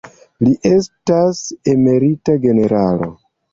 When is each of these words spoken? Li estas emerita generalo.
Li 0.45 0.53
estas 0.69 1.43
emerita 1.75 2.37
generalo. 2.49 3.15